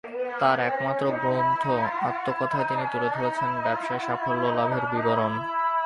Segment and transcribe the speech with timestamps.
[0.39, 1.63] তাঁর একমাত্র গ্রন্থ
[2.01, 5.33] আত্মকথায় তিনি তুলে ধরেছেন ব্যবসায় সাফল্য লাভের বিবরণ।